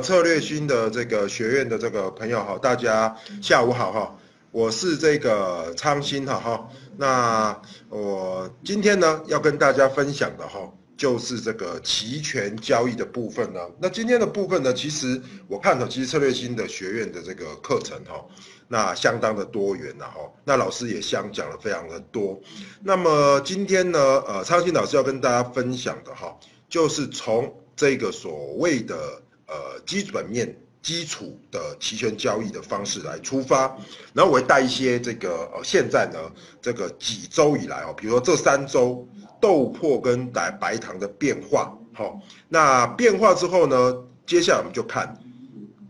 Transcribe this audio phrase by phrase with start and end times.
[0.00, 4.16] 策略新的这个学院的这个朋友哈，大家下午好哈，
[4.50, 13.60] 我是这个昌新哈哈，那我今天呢要跟大家分享的哈，就是这个期权交易的部分呢。
[13.80, 18.24] 那今天的部分呢，其实我看到其实策略新的学院的这个课程哈，
[18.68, 22.40] 那相当的多元了哈，那老师也相讲了非常的多。
[22.82, 26.38] 那么今天呢，呃，昌新老师要跟大家分享的哈，
[26.68, 33.76] 就是从这个所谓的呃基本面基础的期权交易的方式来出发，
[34.12, 36.18] 然后我会带一些这个呃现在呢
[36.62, 39.06] 这个几周以来哦，比如说这三周
[39.40, 43.96] 豆粕跟白白糖的变化，好，那变化之后呢，
[44.26, 45.16] 接下来我们就看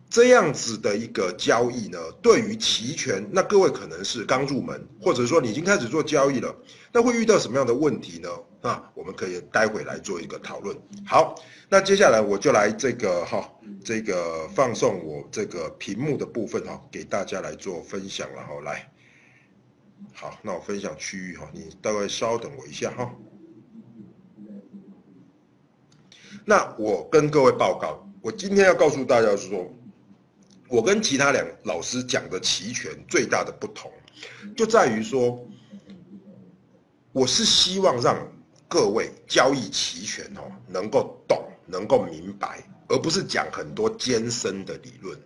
[0.08, 6.54] 这样子的一个交易呢，对于期权，那各位可能是刚入门，或者说你已经开始做交易了，
[6.92, 8.28] 那会遇到什么样的问题呢？
[8.62, 10.76] 那我们可以待会来做一个讨论。
[11.04, 11.34] 好，
[11.68, 13.48] 那接下来我就来这个哈，
[13.84, 18.60] 这个放送我这个屏幕的部分哈，给大家来做分享了哈。
[18.64, 18.90] 来，
[20.14, 23.12] 好，那我分享区域哈，你大概稍等我一下哈。
[26.44, 29.72] 那我跟各位报告，我今天要告诉大家是说，
[30.68, 33.90] 我跟其他两老师讲的齐全最大的不同，
[34.56, 35.38] 就在于说，
[37.12, 38.16] 我是希望让。
[38.68, 45.16] 各位交易齐全哦，能够懂，能够明白，而不是讲很多艰深的理论。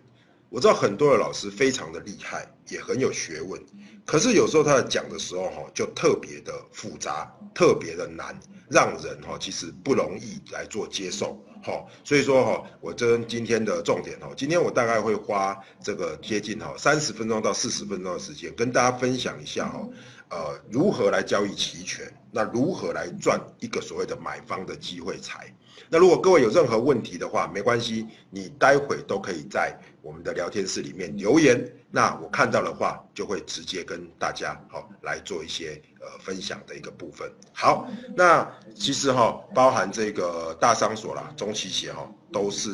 [0.49, 3.61] 我知道很多的老师非常的厉害，也很有学问，
[4.05, 8.37] 可是有时候他在讲的时候哈，就特别的复杂，特别的难，
[8.69, 11.37] 让人哈其实不容易来做接受。
[11.63, 19.87] 哈，所以说哈，我这今天的重点哈，今天我大概会花这个接近哈三十分钟到四十分钟的时间，跟大家分享一下哈。
[20.29, 22.11] 呃，如何来交易期权？
[22.31, 25.53] 那如何来赚一个所谓的买方的机会财？
[25.89, 31.61] 那如果各位有任何问题的话，没关系，你待会都可以在我们的聊天室里面留言。
[31.91, 37.31] 那我看到的话，就会直接跟大家好来做一些呃分享的一个部分。
[37.53, 42.69] 好，那其实哈，包含这个大商所啦、中期协哈，都是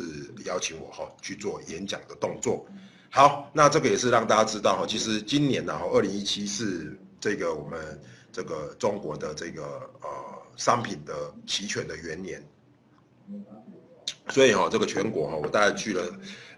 [0.45, 2.65] 邀请我哈去做演讲的动作。
[3.09, 6.97] 好，那这个也是让大家知道哈，其实今年呢，二零一七是。
[7.19, 7.99] 这个我们
[8.31, 10.07] 这个中国的这个呃
[10.55, 12.47] 商品的期权的元年，
[14.29, 16.03] 所以哈这个全国哈我大概去了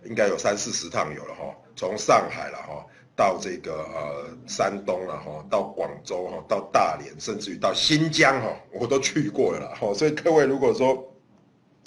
[0.05, 2.85] 应该有三四十趟有了哈，从上海了哈
[3.15, 11.05] 到这个呃山东了哈到广州哈到大连甚至于到新疆哈我都去过了哈，所以各位如果说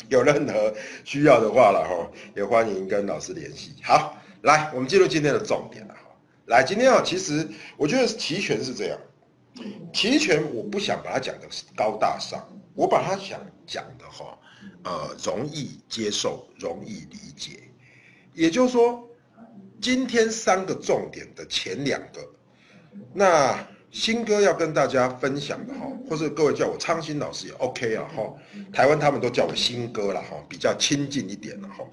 [0.09, 3.75] 有任何需要的话了哈，也欢迎跟老师联系。
[3.83, 6.01] 好，来我们进入今天的重点了哈。
[6.47, 8.99] 来，今天啊，其实我觉得期权是这样，
[9.93, 12.45] 期权我不想把它讲的高大上，
[12.75, 14.39] 我把它想讲的哈，
[14.85, 17.63] 呃，容易接受，容易理解。
[18.35, 19.09] 也就是说，
[19.81, 22.27] 今天三个重点的前两个，
[23.13, 23.59] 那
[23.91, 28.35] 新哥要跟大家分享的哈，或者各位叫我昌新老师也 OK 啊哈，
[28.73, 31.85] 台湾他们都叫我新哥了哈，比较亲近一点了哈。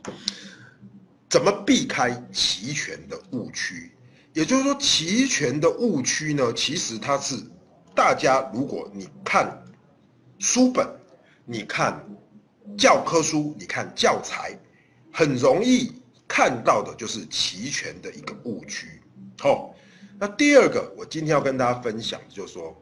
[1.29, 3.91] 怎么避开期权的误区？
[4.33, 7.35] 也就是说，期权的误区呢，其实它是
[7.93, 9.61] 大家如果你看
[10.37, 10.87] 书本、
[11.51, 11.99] 你看
[12.77, 14.55] 教科书、你看教材，
[15.11, 15.91] 很容易
[16.27, 19.01] 看到的就是期权的一个误区。
[19.39, 19.73] 好，
[20.19, 22.79] 那第二个，我今天要跟大家分享，就是说，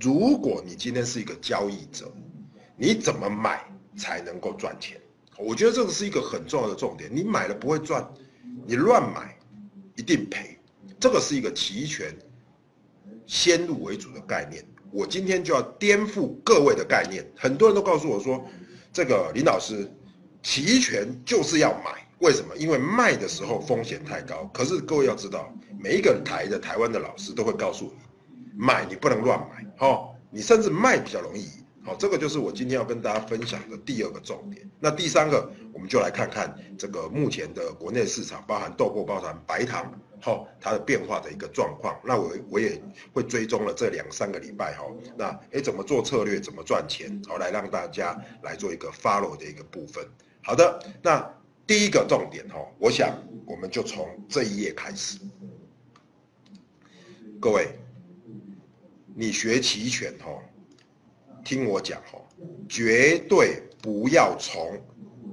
[0.00, 2.08] 如果你今天是一个交易者，
[2.76, 3.64] 你怎么买
[3.96, 5.00] 才能够赚钱？
[5.36, 7.10] 我觉得这个是一个很重要的重点。
[7.12, 8.08] 你买了不会赚，
[8.64, 9.36] 你乱买
[9.96, 10.56] 一定赔。
[11.00, 12.16] 这个是一个期权
[13.26, 14.64] 先入为主的概念，
[14.96, 17.22] 我今天就要颠覆各位的概念。
[17.36, 18.42] 很多人都告诉我说，
[18.94, 19.86] 这个林老师，
[20.42, 22.56] 期权就是要买，为什么？
[22.56, 24.50] 因为卖的时候风险太高。
[24.54, 28.00] 可是各位要知道，每一个台的台湾的老师都会告诉你，
[28.56, 31.46] 买你不能乱买，哦，你甚至卖比较容易。
[31.86, 34.68] 好，这个就是我今天要跟大家分享的第二个重点。
[34.80, 39.88] 那第三个，我们就来看看这个目前的国内市场，包含豆粕、包含白糖，
[40.20, 41.96] 好，它的变化的一个状况。
[42.02, 44.84] 那我我也会追踪了这两三个礼拜，哈，
[45.16, 50.04] 那哎怎么做策略，怎么赚钱，好，来让大家来做一个 follow 的一个部分。
[50.42, 51.24] 好的，那
[51.68, 53.16] 第一个重点，哈，我想
[53.46, 55.20] 我们就从这一页开始。
[57.38, 57.78] 各位，
[59.14, 60.32] 你学期权，哈。
[61.46, 62.20] 听我讲哈，
[62.68, 64.82] 绝对不要从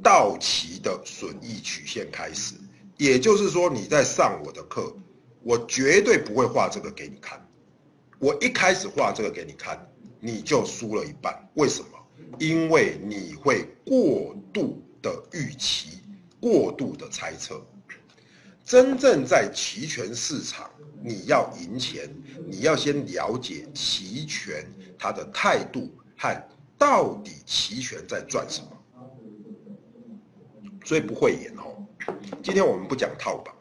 [0.04, 2.54] 到期的损益曲线开始。
[2.98, 4.96] 也就是说，你在上我的课，
[5.42, 7.44] 我绝对不会画这个给你看。
[8.20, 11.36] 我一开始画这个给你看，你就输了一半。
[11.56, 11.88] 为什么？
[12.38, 16.04] 因为你会过度的预期
[16.40, 17.60] 过度的猜测。
[18.64, 20.70] 真正在期权市场，
[21.04, 22.08] 你要赢钱，
[22.48, 24.64] 你要先了解期权
[24.98, 25.92] 它的态度
[26.24, 26.48] 看
[26.78, 28.68] 到底期权在赚什么。
[30.86, 31.86] 所以不会演哦。
[32.42, 33.54] 今天我们不讲套榜，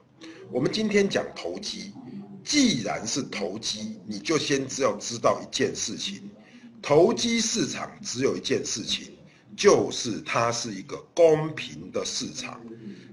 [0.48, 1.92] 我们今天讲投机。
[2.44, 6.30] 既然是投机，你就先只要知道一件事情：
[6.80, 9.12] 投机市场只有一件事情，
[9.56, 12.60] 就是它是一个公平的市场。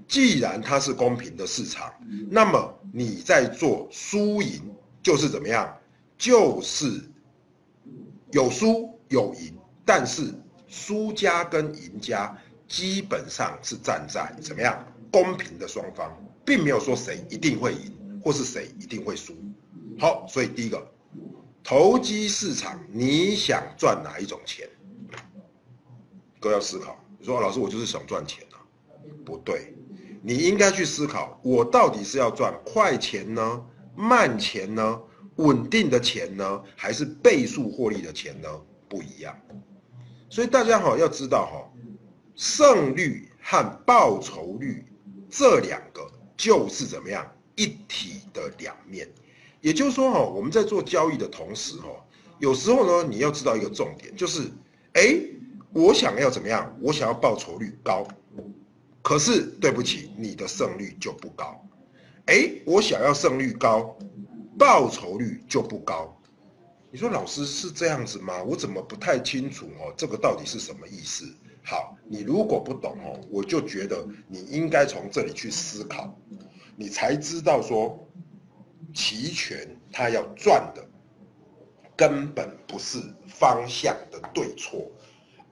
[0.06, 1.92] 既然它是公平的市场，
[2.28, 4.62] 那么你在做输赢
[5.02, 5.76] 就是怎么样？
[6.16, 7.10] 就是
[8.30, 9.54] 有输有赢，
[9.84, 10.34] 但是
[10.66, 12.34] 输家跟赢家
[12.66, 16.10] 基本上是站在怎么样公平的双方，
[16.44, 17.94] 并没有说谁一定会赢。
[18.22, 19.34] 或是谁一定会输？
[19.98, 20.86] 好，所以第一个，
[21.64, 24.68] 投机市场，你想赚哪一种钱？
[26.38, 27.02] 都要思考。
[27.18, 28.60] 你说老师，我就是想赚钱啊，
[29.24, 29.74] 不对，
[30.22, 33.64] 你应该去思考，我到底是要赚快钱呢、
[33.96, 35.00] 慢钱呢、
[35.36, 38.48] 稳定的钱呢，还是倍数获利的钱呢？
[38.90, 39.34] 不一样。
[40.28, 41.54] 所以大家好要知道哈，
[42.34, 44.84] 胜率和报酬率
[45.30, 46.06] 这两个
[46.36, 47.26] 就是怎么样？
[47.56, 49.06] 一体的两面，
[49.60, 51.88] 也就是说，哈，我们在做交易的同时，哈，
[52.38, 54.50] 有时候呢，你要知道一个重点，就是，
[54.94, 55.14] 哎，
[55.72, 56.74] 我想要怎么样？
[56.80, 58.06] 我想要报酬率高，
[59.02, 61.60] 可是对不起，你的胜率就不高。
[62.26, 63.96] 哎，我想要胜率高，
[64.58, 66.19] 报酬率就不高。
[66.92, 68.42] 你说老师是这样子吗？
[68.42, 69.94] 我怎么不太清楚哦？
[69.96, 71.24] 这个到底是什么意思？
[71.62, 76.12] 好，你如果不懂哦，我就觉得你应该从这里去思考。
[76.74, 77.96] 你才知道说，
[78.92, 80.84] 期权它要赚的，
[81.94, 82.98] 根本不是
[83.28, 84.90] 方向的对错，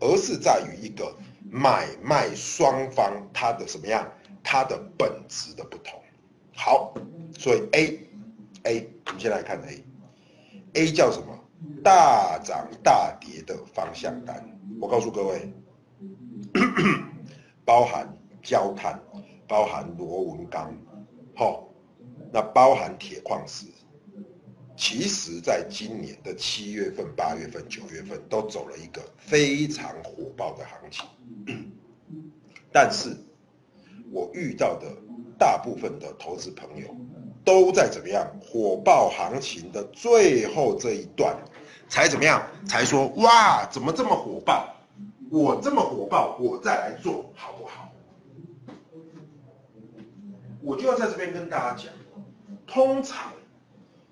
[0.00, 1.14] 而是在于一个
[1.48, 4.10] 买卖双方它的什么样，
[4.42, 6.02] 它的本质的不同。
[6.56, 6.94] 好，
[7.38, 8.08] 所以 A
[8.64, 9.84] A，我们先来看 A
[10.74, 11.38] A 叫什么？
[11.82, 14.44] 大涨大跌的方向单。
[14.80, 15.52] 我告诉各位，
[17.64, 18.06] 包含
[18.42, 19.00] 焦炭，
[19.48, 20.72] 包含螺纹钢。
[21.34, 21.68] 好，
[22.32, 23.66] 那包含铁矿石，
[24.76, 31.72] 其实在今年的七月份、八月份、九月份都走了一个非常火爆的行情，
[32.72, 33.16] 但是，
[34.12, 34.86] 我遇到的
[35.38, 36.94] 大部分的投资朋友
[37.48, 41.34] 都在怎么样火爆行情的最后这一段，
[41.88, 44.68] 才怎么样才说哇，怎么这么火爆？
[45.30, 47.90] 我这么火爆，我再来做好不好？
[50.60, 51.90] 我就要在这边跟大家讲，
[52.66, 53.32] 通常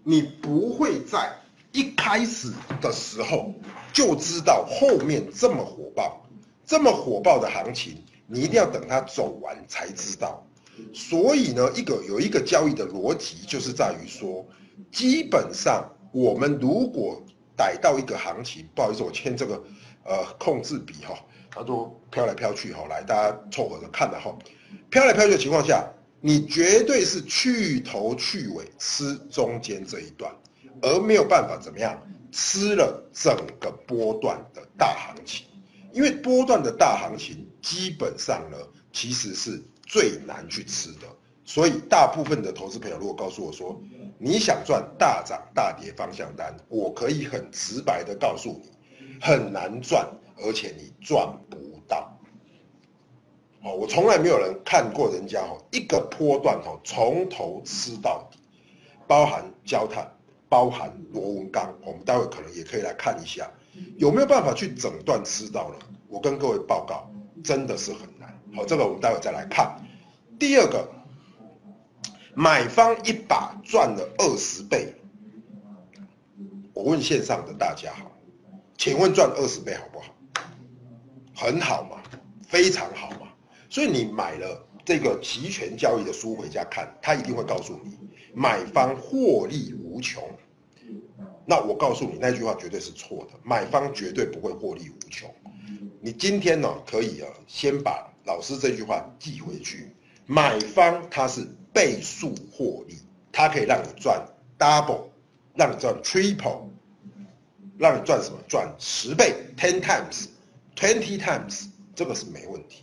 [0.03, 1.31] 你不会在
[1.73, 2.51] 一开始
[2.81, 3.53] 的时候
[3.93, 6.25] 就知道后面这么火爆、
[6.65, 10.43] 这么火爆的行情，你一定要等它走完才知道。
[10.93, 14.47] 所以呢，一个有一个交易的逻辑，就是在于说，
[14.91, 17.23] 基本上我们如果
[17.57, 19.63] 逮到一个行情，不好意思，我签这个
[20.05, 21.19] 呃控制笔哈，
[21.51, 24.37] 它都飘来飘去哈，来大家凑合着看的哈，
[24.91, 25.89] 飘来飘去的情况下。
[26.19, 30.35] 你绝对是去头去尾吃中间这一段，
[30.81, 31.97] 而没有办法怎么样
[32.33, 35.47] 吃了整个波段的大行情，
[35.93, 38.57] 因为波段的大行情基本上呢
[38.93, 41.07] 其实是最难去吃的，
[41.45, 43.81] 所以大部分的投资朋友如果告诉我说
[44.19, 48.71] 你想赚大涨大跌方向单，我可以很直白的告诉你，
[49.21, 50.05] 很难赚，
[50.39, 52.13] 而且你赚不到。
[53.63, 58.39] 哦，我从来没有人看过人家哦，一个波段哦，从头吃到底，
[59.07, 60.11] 包含焦炭，
[60.49, 63.49] 包含螺纹钢，我们待会可能也可以来看一下，
[63.99, 65.87] 有没有办法去整段吃到呢？
[66.09, 67.09] 我跟各位报告，
[67.45, 68.16] 真的是很。
[68.55, 69.79] 好，这个我们待会再来看。
[70.39, 70.89] 第二个，
[72.35, 74.95] 买方一把赚了二十倍，
[76.73, 78.11] 我问线上的大家哈，
[78.77, 80.15] 请问赚二十倍好不好？
[81.35, 82.03] 很好嘛，
[82.47, 83.29] 非常好嘛。
[83.69, 87.99] 所以你买了这个期权交易的书回家看，他一定会告诉你，
[88.33, 90.23] 买方获利无穷。
[91.45, 95.33] 那我告诉你那句话绝对是错的，买方绝对不会获利无穷。
[96.01, 99.91] 你今天呢可以啊，先把老师这句话记回去，
[100.27, 102.97] 买方他是倍数获利，
[103.33, 104.21] 他可以让你赚
[104.59, 105.05] double，
[105.55, 106.63] 让你赚 triple，
[107.79, 108.37] 让你赚什么？
[108.49, 112.83] 赚十倍 ten times，twenty times，这个是没问题。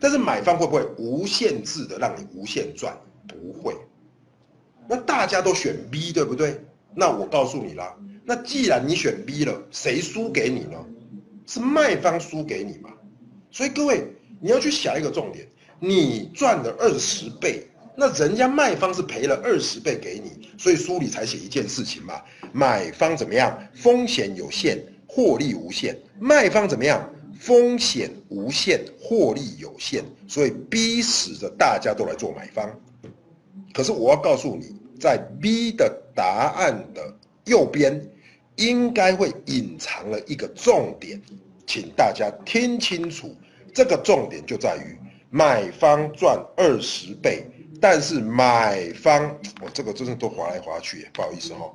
[0.00, 2.96] 但是买方会不会无限制的让你无限赚？
[3.26, 3.76] 不会。
[4.88, 6.58] 那大家都选 B 对不对？
[6.94, 10.82] 那我告诉你啦，那既然你选 B 了，谁输给你呢？
[11.46, 12.90] 是卖方输给你嘛？
[13.50, 14.06] 所以各位
[14.40, 15.46] 你要去想一个重点，
[15.80, 17.66] 你赚了二十倍，
[17.96, 22.20] 那人家卖方是赔了二十倍给你，所以书里才写一件事情嘛，
[22.52, 23.58] 买方怎么样？
[23.74, 27.08] 风险有限，获利无限；卖方怎么样？
[27.40, 32.68] 风险无限，获利有限，所以逼使着大家都来做买方。
[33.72, 37.14] 可是我要告诉你，在 B 的答案的
[37.44, 38.00] 右边，
[38.56, 41.20] 应该会隐藏了一个重点，
[41.64, 43.34] 请大家听清楚。
[43.74, 44.98] 这个重点就在于
[45.30, 47.46] 买方赚二十倍，
[47.80, 51.72] 但是买方，我这个真是都划来划去，不好意思哈，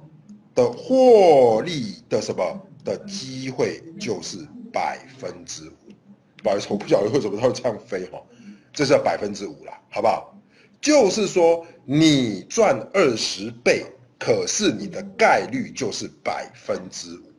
[0.56, 4.38] 的获利的什么的机会就是
[4.72, 5.74] 百分之五。
[6.44, 8.22] 不好意思，我不晓得为什么它会这样飞哈，
[8.74, 10.36] 这是百分之五啦，好不好？
[10.82, 13.86] 就是说，你赚二十倍，
[14.20, 17.32] 可是你的概率就是百分之五，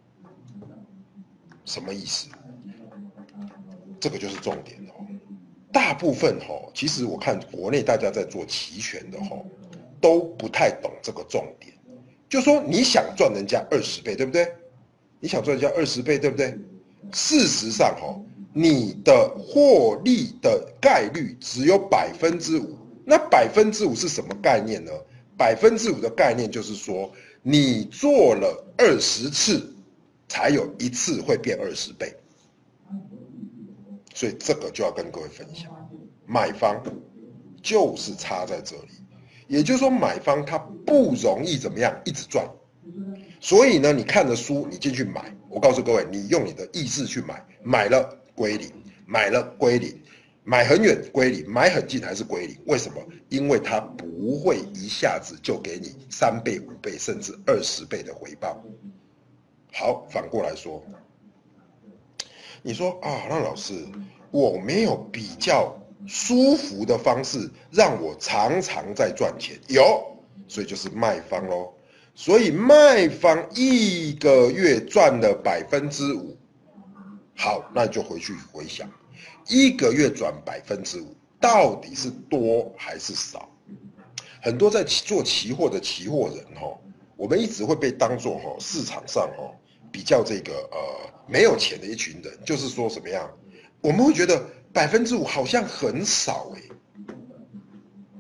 [1.67, 2.29] 什么意思？
[4.05, 5.07] 这个就是重点哦。
[5.73, 9.43] 大部分哦，其实我看国内大家在做期权的哦，
[9.99, 11.73] 都不太懂这个重点。
[12.29, 14.47] 就说你想赚人家二十倍，对不对？
[15.21, 16.55] 你想赚人家二十倍，对不对？
[17.13, 18.21] 事实上哦，
[18.53, 22.77] 你的获利的概率只有百分之五。
[23.07, 24.93] 那百分之五是什么概念呢？
[25.35, 27.11] 百分之五的概念就是说，
[27.43, 29.75] 你做了二十次，
[30.29, 32.15] 才有一次会变二十倍。
[34.15, 35.71] 所以这个就要跟各位分享，
[36.25, 36.83] 买方
[37.63, 38.89] 就是差在这里，
[39.49, 40.57] 也就是说买方他
[40.87, 42.49] 不容易怎么样一直赚，
[43.41, 48.71] 所以呢，你看着书你进去买，我告诉各位，你用你的意志去买，买了归零，
[49.05, 50.01] 买了归零。
[50.47, 52.55] 买很远归零，买很近还是归零？
[52.67, 53.03] 为什么？
[53.31, 58.63] 因为它不会一下子就给你三倍、五倍甚至二十倍的回报。
[59.73, 60.85] 好，反过来说，
[62.67, 63.75] 你说啊，那老师，
[64.31, 70.17] 我没有比较舒服的方式让我常常在赚钱，有，
[70.49, 71.71] 所以就是卖方喽。
[72.15, 76.35] 所以卖方一个月赚了百分之五，
[77.37, 78.91] 好，那就回去回想。
[79.47, 83.47] 一个月赚百分之五，到底是多还是少？
[84.41, 86.75] 很多在做期货的期货人哈，
[87.17, 89.53] 我们一直会被当做哈市场上哈
[89.95, 90.79] 比较这个呃
[91.29, 93.31] 没有钱的一群人，就是说什么样？
[93.81, 96.61] 我们会觉得百分之五好像很少哎。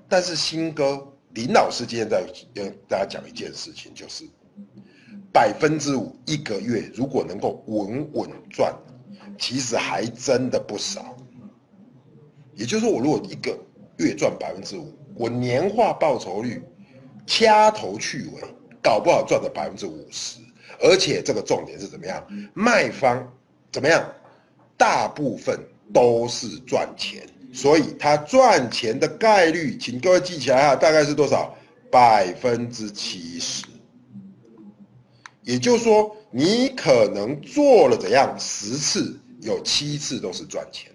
[0.08, 4.24] 但是新哥林老师今天在跟大家讲一件事情，就是
[5.32, 8.72] 百分之五一个月如果能够稳稳赚。
[9.36, 11.16] 其实还真的不少，
[12.54, 13.58] 也就是说，我如果一个
[13.96, 16.62] 月赚百分之五，我年化报酬率
[17.26, 18.42] 掐头去尾，
[18.80, 20.38] 搞不好赚了百分之五十。
[20.80, 22.26] 而且这个重点是怎么样？
[22.54, 23.32] 卖方
[23.72, 24.04] 怎么样？
[24.76, 25.58] 大部分
[25.92, 31.56] 都是赚钱，所以他赚钱的概率，请各位记起来啊，大概是多少？
[31.90, 33.64] 百分之七十。
[35.42, 39.18] 也就是说，你可能做了怎样十次？
[39.40, 40.90] 有七次都是赚钱，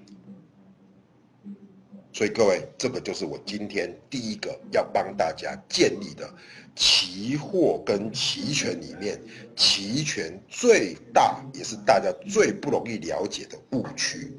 [2.12, 6.28] 所以各位，这个就是我今天第一个要帮大家建立的
[6.76, 9.22] 期货跟期权里面
[9.56, 14.36] 期权最大也是大家最不容易了解的误区。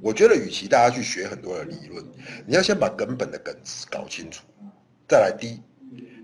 [0.00, 2.04] 我觉得，与其大家去学很多的理论，
[2.44, 4.42] 你要先把根本的梗子搞清楚。
[5.08, 5.60] 再来，第一，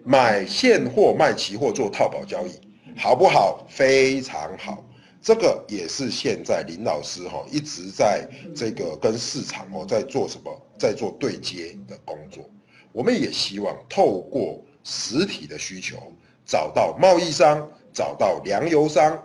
[0.05, 2.51] 买现货卖期货做套保交易，
[2.97, 3.65] 好不好？
[3.71, 4.85] 非常好。
[5.21, 12.49] 这个也是现在林老师哈一直在这个跟市场哦在做什么，在做对接的工作。
[12.93, 15.97] 我们也希望透过实体的需求，
[16.47, 19.23] 找到贸易商，找到粮油商，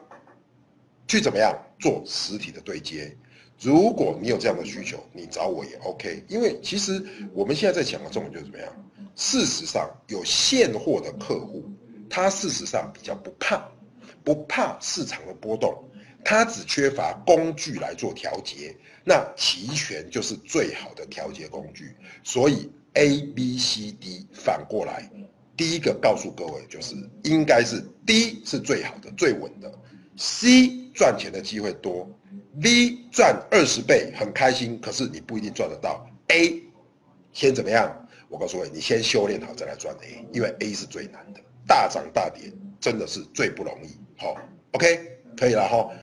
[1.08, 3.16] 去怎么样做实体的对接。
[3.60, 6.24] 如果你有这样的需求，你找我也 OK。
[6.28, 7.02] 因为其实
[7.34, 8.70] 我们现在在讲的重点就是怎么样。
[9.16, 11.64] 事实上，有现货的客户，
[12.10, 13.64] 他事实上比较不怕，
[14.24, 15.74] 不怕市场的波动。
[16.26, 21.94] 它只缺乏工具来做调节，那期权就是最好的调节工具。
[22.24, 25.12] 所以 A、B、C、D 反过来，
[25.58, 29.70] 第一个告诉各位就是应该是 D 是最好的、最稳的
[30.16, 32.10] ，C 赚钱的机会多
[32.62, 36.10] ，B 赚二十倍很开心，可是你不一定赚得到。
[36.28, 36.64] A
[37.34, 37.94] 先怎么样？
[38.30, 42.50] 我告诉各位，你先修炼好再来赚 A，因为 A 是最难的，大涨大跌
[42.80, 43.90] 真的是最不容易。
[44.18, 44.36] 好
[44.72, 45.00] ，OK，
[45.38, 46.03] 可以了哈。